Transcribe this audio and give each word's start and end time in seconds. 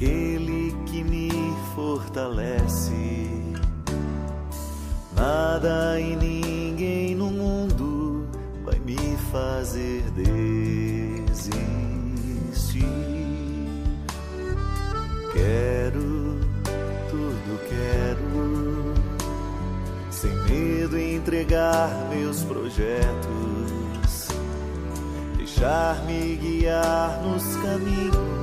aquele 0.00 0.74
que 0.86 1.04
me 1.04 1.30
fortalece. 1.74 3.28
Nada 5.14 6.00
e 6.00 6.16
ninguém 6.16 7.14
no 7.14 7.26
mundo 7.26 8.26
vai 8.64 8.78
me 8.78 8.96
fazer 9.30 10.02
desistir. 10.12 11.36
Quero, 15.34 16.40
tudo 17.10 17.60
quero, 17.68 18.94
sem 20.10 20.32
medo 20.48 20.98
entregar 20.98 22.08
meus 22.08 22.42
projetos, 22.44 24.28
deixar-me 25.36 26.36
guiar 26.36 27.20
nos 27.22 27.44
caminhos 27.56 28.39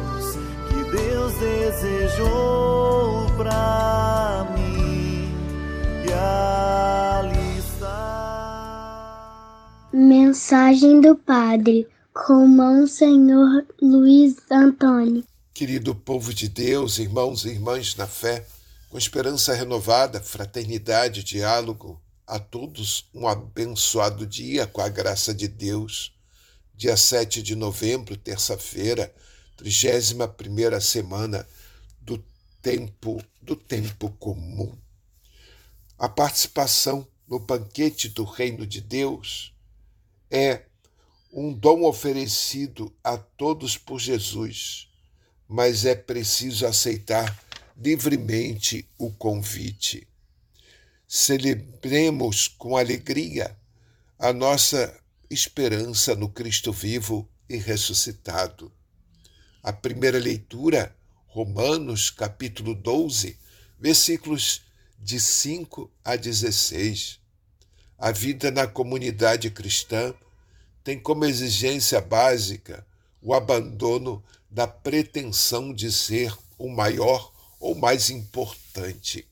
Deus 0.91 1.33
desejou 1.39 3.25
pra 3.35 4.47
mim. 4.55 5.31
E 6.07 6.13
ali 6.13 7.59
está. 7.59 8.29
Mensagem 9.93 11.01
do 11.01 11.15
Padre 11.15 11.87
com 12.13 12.47
Monsenhor 12.47 13.65
Luiz 13.81 14.35
Antônio. 14.49 15.23
Querido 15.53 15.93
povo 15.93 16.33
de 16.33 16.47
Deus, 16.47 16.97
irmãos 16.99 17.45
e 17.45 17.49
irmãs 17.49 17.95
na 17.95 18.07
fé, 18.07 18.45
com 18.89 18.97
esperança 18.97 19.53
renovada, 19.53 20.21
fraternidade, 20.21 21.23
diálogo, 21.23 22.01
a 22.25 22.39
todos 22.39 23.09
um 23.13 23.27
abençoado 23.27 24.25
dia 24.25 24.67
com 24.67 24.81
a 24.81 24.89
graça 24.89 25.33
de 25.33 25.47
Deus. 25.47 26.13
Dia 26.75 26.95
7 26.95 27.41
de 27.41 27.55
novembro, 27.55 28.15
terça-feira, 28.15 29.11
31 29.57 30.27
primeira 30.29 30.79
semana 30.79 31.47
do 31.99 32.23
tempo 32.61 33.21
do 33.41 33.55
tempo 33.55 34.09
comum. 34.19 34.77
A 35.97 36.07
participação 36.07 37.07
no 37.27 37.39
banquete 37.39 38.09
do 38.09 38.23
reino 38.23 38.65
de 38.65 38.81
Deus 38.81 39.53
é 40.31 40.63
um 41.31 41.53
dom 41.53 41.83
oferecido 41.83 42.93
a 43.03 43.17
todos 43.17 43.77
por 43.77 43.99
Jesus 43.99 44.87
mas 45.47 45.85
é 45.85 45.95
preciso 45.95 46.65
aceitar 46.65 47.37
livremente 47.77 48.89
o 48.97 49.11
convite. 49.11 50.07
Celebremos 51.07 52.47
com 52.47 52.75
alegria 52.75 53.55
a 54.19 54.33
nossa 54.33 54.99
esperança 55.29 56.15
no 56.15 56.27
Cristo 56.27 56.73
vivo 56.73 57.29
e 57.47 57.55
ressuscitado. 57.55 58.71
A 59.67 59.73
primeira 59.73 60.17
leitura, 60.17 60.95
Romanos 61.25 62.09
capítulo 62.09 62.73
12, 62.73 63.37
versículos 63.77 64.61
de 64.97 65.19
5 65.19 65.91
a 66.05 66.15
16. 66.15 67.19
A 67.97 68.13
vida 68.13 68.49
na 68.49 68.65
comunidade 68.65 69.49
cristã 69.49 70.13
tem 70.85 70.97
como 70.97 71.25
exigência 71.25 71.99
básica 71.99 72.87
o 73.21 73.33
abandono 73.33 74.23
da 74.49 74.65
pretensão 74.65 75.73
de 75.73 75.91
ser 75.91 76.33
o 76.57 76.69
maior 76.69 77.33
ou 77.59 77.75
mais 77.75 78.09
importante, 78.09 79.27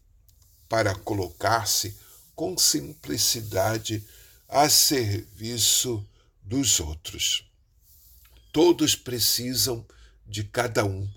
para 0.68 0.94
colocar-se 0.94 1.96
com 2.36 2.58
simplicidade 2.58 4.06
a 4.50 4.68
serviço 4.68 6.06
dos 6.44 6.82
outros. 6.82 7.50
Todos 8.52 8.98
precisam 8.98 9.86
de 10.26 10.44
cada 10.44 10.86
um 10.86 11.10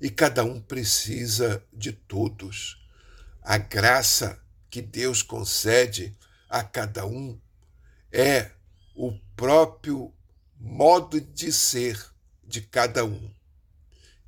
e 0.00 0.10
cada 0.10 0.44
um 0.44 0.60
precisa 0.60 1.62
de 1.72 1.92
todos. 1.92 2.84
A 3.42 3.58
graça 3.58 4.40
que 4.70 4.80
Deus 4.80 5.22
concede 5.22 6.16
a 6.48 6.62
cada 6.62 7.06
um 7.06 7.38
é 8.10 8.50
o 8.94 9.12
próprio 9.36 10.12
modo 10.58 11.20
de 11.20 11.52
ser 11.52 11.98
de 12.44 12.60
cada 12.60 13.04
um. 13.04 13.30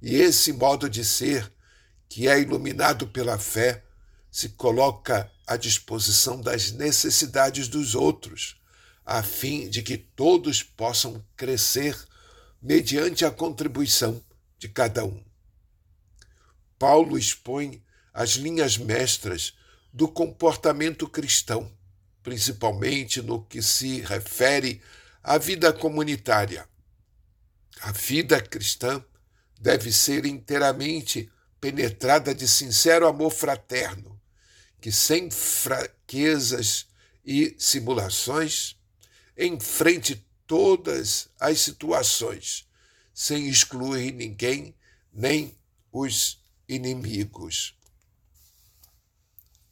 E 0.00 0.16
esse 0.16 0.52
modo 0.52 0.88
de 0.88 1.04
ser, 1.04 1.50
que 2.08 2.28
é 2.28 2.40
iluminado 2.40 3.06
pela 3.06 3.38
fé, 3.38 3.82
se 4.30 4.50
coloca 4.50 5.30
à 5.46 5.56
disposição 5.56 6.40
das 6.40 6.72
necessidades 6.72 7.68
dos 7.68 7.94
outros, 7.94 8.60
a 9.04 9.22
fim 9.22 9.68
de 9.68 9.82
que 9.82 9.96
todos 9.96 10.62
possam 10.62 11.24
crescer 11.36 11.96
mediante 12.64 13.26
a 13.26 13.30
contribuição 13.30 14.24
de 14.58 14.70
cada 14.70 15.04
um. 15.04 15.22
Paulo 16.78 17.18
expõe 17.18 17.84
as 18.10 18.30
linhas 18.30 18.78
mestras 18.78 19.52
do 19.92 20.08
comportamento 20.08 21.06
cristão, 21.06 21.70
principalmente 22.22 23.20
no 23.20 23.44
que 23.44 23.60
se 23.60 24.00
refere 24.00 24.80
à 25.22 25.36
vida 25.36 25.74
comunitária. 25.74 26.66
A 27.82 27.92
vida 27.92 28.40
cristã 28.40 29.04
deve 29.60 29.92
ser 29.92 30.24
inteiramente 30.24 31.30
penetrada 31.60 32.34
de 32.34 32.48
sincero 32.48 33.06
amor 33.06 33.30
fraterno, 33.30 34.18
que 34.80 34.90
sem 34.90 35.30
fraquezas 35.30 36.86
e 37.22 37.54
simulações 37.58 38.78
enfrente 39.36 40.23
todas 40.46 41.28
as 41.38 41.60
situações, 41.60 42.66
sem 43.12 43.48
excluir 43.48 44.12
ninguém, 44.12 44.74
nem 45.12 45.56
os 45.92 46.38
inimigos. 46.68 47.74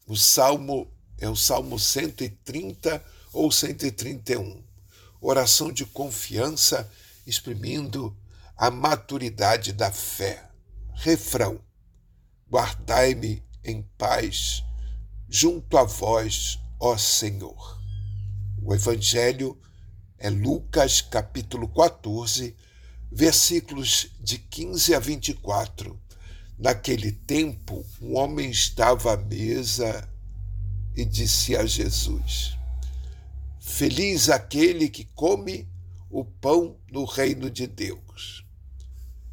O 0.06 0.16
salmo 0.16 0.92
é 1.18 1.28
o 1.28 1.36
Salmo 1.36 1.78
130 1.78 3.04
ou 3.32 3.50
131. 3.50 4.62
Oração 5.20 5.72
de 5.72 5.86
confiança 5.86 6.90
exprimindo 7.26 8.16
a 8.56 8.70
maturidade 8.70 9.72
da 9.72 9.92
fé. 9.92 10.50
Refrão: 10.94 11.60
Guardai-me 12.50 13.42
em 13.64 13.82
paz 13.96 14.64
junto 15.28 15.78
a 15.78 15.84
vós, 15.84 16.58
ó 16.78 16.96
Senhor. 16.98 17.80
O 18.60 18.74
Evangelho 18.74 19.58
é 20.22 20.30
Lucas 20.30 21.00
capítulo 21.00 21.66
14, 21.66 22.54
versículos 23.10 24.06
de 24.20 24.38
15 24.38 24.94
a 24.94 25.00
24. 25.00 26.00
Naquele 26.56 27.10
tempo, 27.10 27.84
um 28.00 28.16
homem 28.16 28.48
estava 28.48 29.14
à 29.14 29.16
mesa 29.16 30.08
e 30.94 31.04
disse 31.04 31.56
a 31.56 31.66
Jesus: 31.66 32.56
Feliz 33.58 34.28
aquele 34.28 34.88
que 34.88 35.06
come 35.06 35.68
o 36.08 36.24
pão 36.24 36.76
no 36.88 37.04
reino 37.04 37.50
de 37.50 37.66
Deus. 37.66 38.44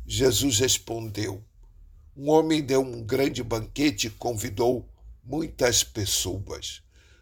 Jesus 0.07 0.57
respondeu: 0.57 1.43
Um 2.17 2.31
homem 2.31 2.63
deu 2.63 2.81
um 2.81 3.03
grande 3.03 3.43
banquete 3.43 4.07
e 4.07 4.09
convidou 4.09 4.89
muitas 5.23 5.83
pessoas. 5.83 6.81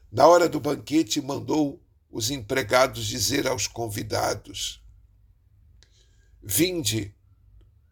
Na 0.10 0.26
hora 0.26 0.48
do 0.48 0.58
banquete, 0.58 1.20
mandou 1.20 1.82
os 2.18 2.32
empregados 2.32 3.06
dizer 3.06 3.46
aos 3.46 3.68
convidados: 3.68 4.82
Vinde, 6.42 7.14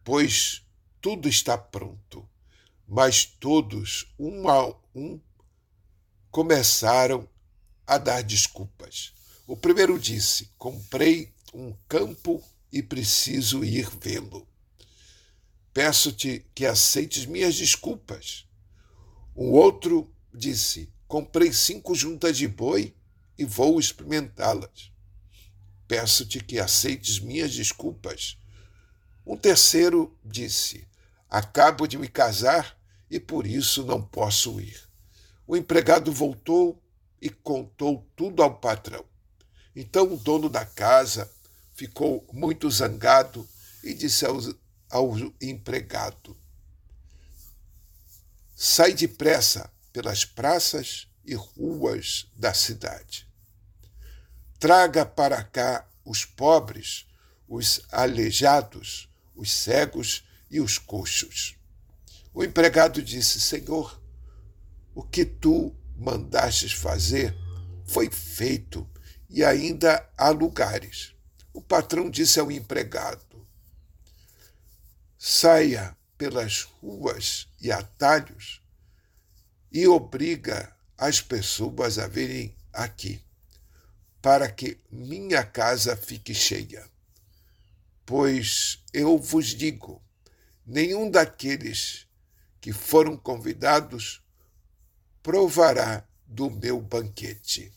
pois 0.02 0.64
tudo 1.00 1.28
está 1.28 1.56
pronto. 1.56 2.28
Mas 2.88 3.24
todos, 3.24 4.12
um 4.18 4.48
a 4.48 4.74
um, 4.92 5.20
começaram 6.28 7.28
a 7.86 7.98
dar 7.98 8.20
desculpas. 8.24 9.12
O 9.46 9.56
primeiro 9.56 9.96
disse: 9.96 10.50
Comprei 10.58 11.32
um 11.54 11.72
campo 11.88 12.42
e 12.72 12.82
preciso 12.82 13.64
ir 13.64 13.88
vê-lo. 13.90 14.44
Peço-te 15.72 16.44
que 16.52 16.66
aceites 16.66 17.26
minhas 17.26 17.54
desculpas. 17.54 18.44
O 19.36 19.52
outro 19.52 20.12
disse: 20.34 20.92
Comprei 21.06 21.52
cinco 21.52 21.94
juntas 21.94 22.36
de 22.36 22.48
boi 22.48 22.92
e 23.38 23.44
vou 23.44 23.78
experimentá-las. 23.78 24.92
Peço-te 25.86 26.40
que 26.40 26.58
aceites 26.58 27.18
minhas 27.20 27.54
desculpas. 27.54 28.38
Um 29.24 29.36
terceiro 29.36 30.16
disse: 30.24 30.86
Acabo 31.28 31.86
de 31.86 31.98
me 31.98 32.08
casar 32.08 32.78
e 33.10 33.20
por 33.20 33.46
isso 33.46 33.84
não 33.84 34.02
posso 34.02 34.60
ir. 34.60 34.80
O 35.46 35.56
empregado 35.56 36.12
voltou 36.12 36.82
e 37.20 37.30
contou 37.30 38.06
tudo 38.16 38.42
ao 38.42 38.58
patrão. 38.58 39.04
Então 39.74 40.12
o 40.12 40.16
dono 40.16 40.48
da 40.48 40.64
casa 40.64 41.30
ficou 41.74 42.26
muito 42.32 42.70
zangado 42.70 43.48
e 43.84 43.94
disse 43.94 44.24
aos 44.24 44.54
ao 44.88 45.14
empregado: 45.40 46.36
Sai 48.54 48.92
depressa 48.94 49.70
pelas 49.92 50.24
praças 50.24 51.08
e 51.24 51.34
ruas 51.34 52.30
da 52.34 52.54
cidade. 52.54 53.25
Traga 54.58 55.04
para 55.04 55.42
cá 55.42 55.86
os 56.04 56.24
pobres, 56.24 57.06
os 57.48 57.80
aleijados, 57.90 59.08
os 59.34 59.52
cegos 59.52 60.26
e 60.50 60.60
os 60.60 60.78
coxos. 60.78 61.56
O 62.32 62.42
empregado 62.42 63.02
disse: 63.02 63.40
Senhor, 63.40 64.00
o 64.94 65.02
que 65.02 65.24
tu 65.24 65.74
mandastes 65.96 66.72
fazer, 66.72 67.36
foi 67.86 68.10
feito 68.10 68.88
e 69.28 69.44
ainda 69.44 70.08
há 70.16 70.30
lugares. 70.30 71.14
O 71.52 71.60
patrão 71.60 72.10
disse 72.10 72.38
ao 72.38 72.50
empregado: 72.50 73.46
saia 75.18 75.96
pelas 76.16 76.62
ruas 76.62 77.48
e 77.60 77.70
atalhos 77.72 78.62
e 79.72 79.86
obriga 79.86 80.74
as 80.96 81.20
pessoas 81.20 81.98
a 81.98 82.06
virem 82.06 82.54
aqui, 82.72 83.22
para 84.26 84.50
que 84.50 84.76
minha 84.90 85.44
casa 85.44 85.96
fique 85.96 86.34
cheia. 86.34 86.84
Pois 88.04 88.82
eu 88.92 89.16
vos 89.18 89.54
digo: 89.54 90.02
nenhum 90.66 91.08
daqueles 91.08 92.08
que 92.60 92.72
foram 92.72 93.16
convidados 93.16 94.20
provará 95.22 96.04
do 96.26 96.50
meu 96.50 96.80
banquete. 96.80 97.72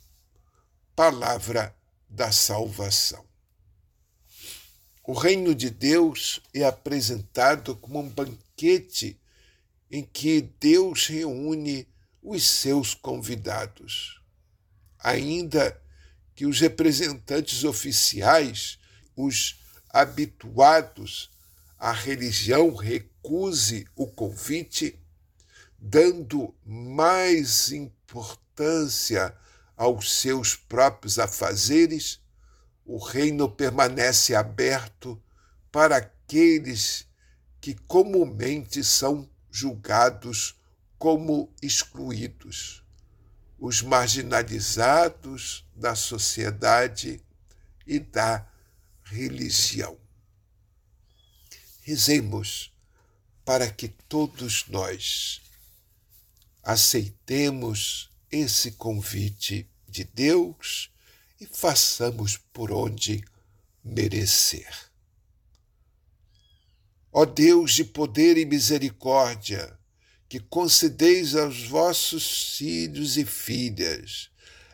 Palavra 0.96 1.76
da 2.10 2.32
salvação. 2.32 3.24
O 5.04 5.14
reino 5.14 5.54
de 5.54 5.70
Deus 5.70 6.42
é 6.52 6.64
apresentado 6.64 7.76
como 7.76 8.00
um 8.00 8.10
banquete 8.10 9.22
em 9.92 10.04
que 10.04 10.42
Deus 10.60 11.06
reúne 11.06 11.88
os 12.24 12.44
seus 12.50 12.96
convidados. 12.96 14.20
Ainda 14.98 15.80
que 16.40 16.46
os 16.46 16.62
representantes 16.62 17.66
oficiais, 17.66 18.80
os 19.14 19.60
habituados 19.90 21.30
à 21.78 21.92
religião, 21.92 22.74
recuse 22.74 23.86
o 23.94 24.08
convite, 24.08 24.98
dando 25.78 26.56
mais 26.66 27.74
importância 27.74 29.36
aos 29.76 30.14
seus 30.14 30.56
próprios 30.56 31.20
afazeres, 31.20 32.22
o 32.86 32.98
reino 32.98 33.52
permanece 33.52 34.34
aberto 34.34 35.22
para 35.70 35.98
aqueles 35.98 37.06
que 37.60 37.74
comumente 37.74 38.82
são 38.82 39.30
julgados 39.52 40.56
como 40.98 41.54
excluídos, 41.62 42.82
os 43.60 43.82
marginalizados 43.82 45.66
da 45.76 45.96
sociedade 45.96 47.22
e 47.86 48.00
da 48.00 48.48
religião. 49.04 49.98
Rezemos 51.82 52.72
para 53.44 53.70
que 53.72 53.88
todos 53.88 54.66
nós 54.68 55.42
aceitemos 56.64 58.10
esse 58.32 58.74
convite 58.74 59.68
de 59.88 60.04
Deus 60.04 60.92
e 61.42 61.48
façamos 61.48 62.38
por 62.54 62.72
onde 62.72 63.24
merecer. 63.84 64.90
Ó 67.12 67.26
Deus 67.26 67.74
de 67.74 67.84
poder 67.84 68.38
e 68.38 68.46
misericórdia, 68.46 69.79
que 70.30 70.40
concedeis 70.40 71.36
aos 71.36 71.64
vossos 71.64 72.56
filhos 72.56 73.18
e 73.18 73.26
filhas 73.26 74.30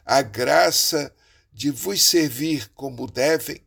a 0.06 0.22
graça 0.22 1.12
de 1.52 1.72
vos 1.72 2.02
servir 2.04 2.70
como 2.76 3.10
devem, 3.10 3.62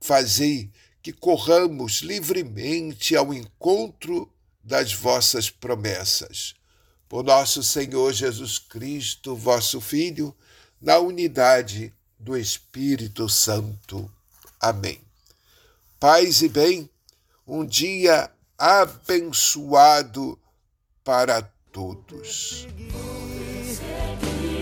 fazei 0.00 0.70
que 1.02 1.12
corramos 1.12 2.00
livremente 2.00 3.14
ao 3.14 3.32
encontro 3.32 4.32
das 4.64 4.92
vossas 4.92 5.48
promessas. 5.48 6.54
Por 7.08 7.22
nosso 7.22 7.62
Senhor 7.62 8.12
Jesus 8.12 8.58
Cristo, 8.58 9.36
vosso 9.36 9.80
Filho, 9.80 10.34
na 10.80 10.98
unidade 10.98 11.94
do 12.18 12.36
Espírito 12.36 13.28
Santo. 13.28 14.10
Amém. 14.58 15.00
Paz 15.98 16.42
e 16.42 16.48
bem, 16.48 16.88
um 17.46 17.64
dia 17.64 18.30
abençoado 18.58 20.38
para 21.04 21.42
todos. 21.72 22.66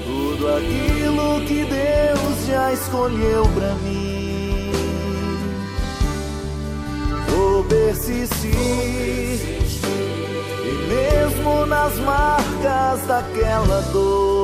Tudo 0.04 0.48
aquilo 0.56 1.44
que 1.46 1.64
Deus 1.64 2.46
já 2.46 2.72
escolheu 2.72 3.44
para 3.54 3.74
mim. 3.76 4.70
Vou 7.28 7.64
persistir. 7.64 8.52
E 10.64 10.72
mesmo 10.88 11.66
nas 11.66 11.94
marcas 11.98 13.06
daquela 13.06 13.80
dor, 13.92 14.37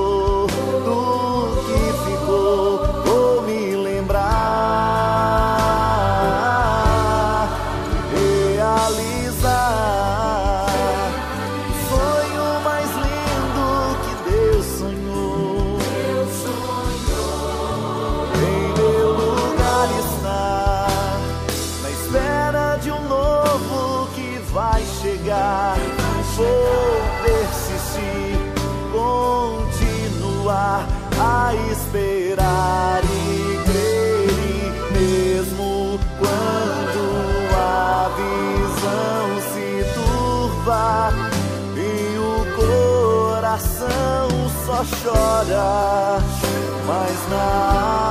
só 44.64 44.84
chora, 45.02 46.20
mas 46.86 47.28
na 47.30 47.46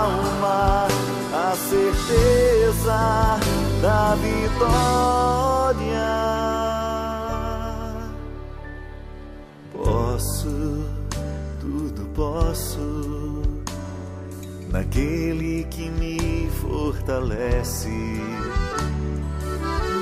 alma 0.05 0.87
a 1.33 1.55
certeza 1.55 3.39
da 3.81 4.15
vitória. 4.15 5.73
Posso, 9.73 10.85
tudo 11.59 12.05
posso 12.13 13.41
naquele 14.69 15.63
que 15.65 15.89
me 15.89 16.49
fortalece. 16.61 17.89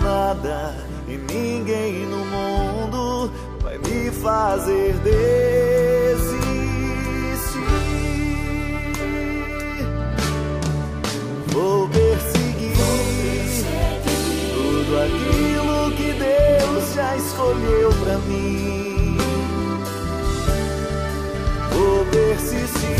Nada 0.03 0.75
e 1.07 1.17
ninguém 1.17 2.05
no 2.07 2.25
mundo 2.25 3.31
vai 3.61 3.77
me 3.77 4.11
fazer 4.11 4.93
desistir. 4.99 5.70
Escolheu 18.11 18.17
para 18.17 18.17
mim. 18.19 19.17
Vou 21.71 22.05
persistir 22.05 22.91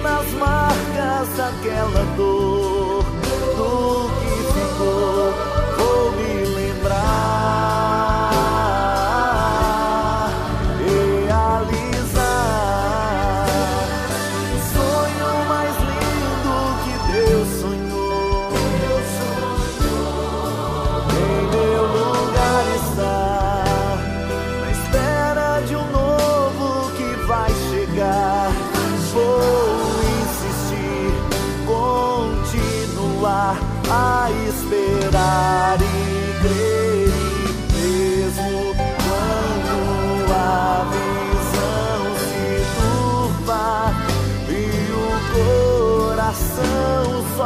nas 0.00 0.26
marcas 0.32 1.28
daquela 1.36 2.04
dor, 2.16 2.45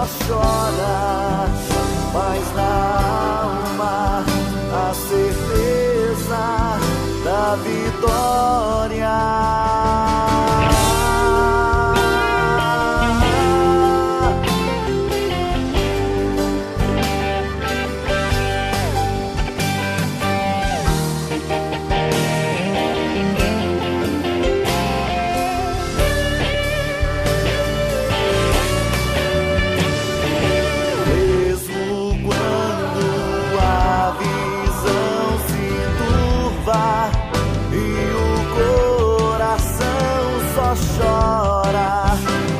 só 0.00 0.06
chora, 0.26 1.46
mas 2.12 2.54
na 2.54 2.89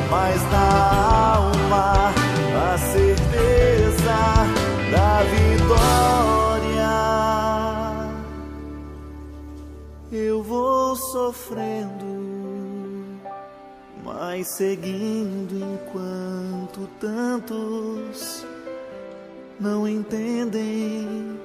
mas 0.09 0.41
na 0.51 1.35
alma 1.35 2.13
a 2.73 2.77
certeza 2.77 4.19
da 4.91 5.23
vitória. 5.23 6.61
Eu 10.11 10.41
vou 10.43 10.95
sofrendo, 10.95 12.05
mas 14.03 14.47
seguindo 14.47 15.55
enquanto 15.55 16.87
tantos 16.99 18.45
não 19.59 19.87
entendem. 19.87 21.37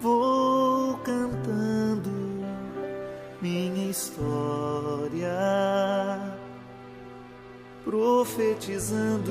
Vou 0.00 0.94
cantando 0.98 2.10
minha 3.40 3.90
história, 3.90 5.01
profetizando 7.92 9.30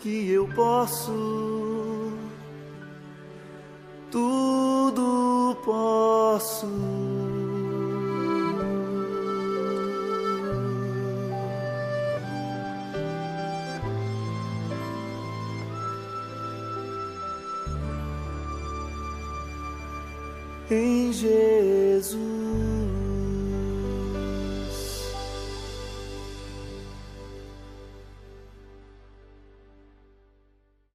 que 0.00 0.30
eu 0.32 0.48
posso, 0.54 2.10
tudo 4.10 5.54
posso. 5.66 6.66
Em 20.70 21.12
Jesus. 21.12 22.37